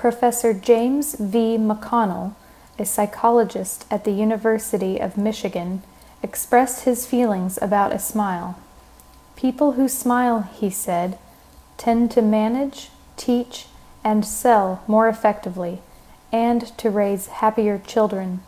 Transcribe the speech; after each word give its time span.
Professor 0.00 0.54
James 0.54 1.14
V. 1.16 1.58
McConnell, 1.58 2.32
a 2.78 2.86
psychologist 2.86 3.84
at 3.90 4.04
the 4.04 4.10
University 4.10 4.98
of 4.98 5.18
Michigan, 5.18 5.82
expressed 6.22 6.84
his 6.86 7.04
feelings 7.04 7.58
about 7.60 7.92
a 7.92 7.98
smile. 7.98 8.58
People 9.36 9.72
who 9.72 9.88
smile, 9.88 10.48
he 10.54 10.70
said, 10.70 11.18
tend 11.76 12.10
to 12.12 12.22
manage, 12.22 12.88
teach, 13.18 13.66
and 14.02 14.24
sell 14.24 14.82
more 14.86 15.06
effectively, 15.06 15.82
and 16.32 16.74
to 16.78 16.88
raise 16.88 17.26
happier 17.26 17.76
children. 17.76 18.40